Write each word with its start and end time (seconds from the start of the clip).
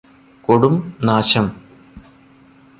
കൊടും 0.43 0.75
നാശം 1.03 1.45